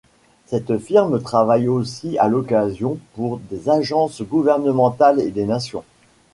[0.47, 5.83] Cette firme travaille aussi à l'occasion pour des agences gouvernementales et des nations.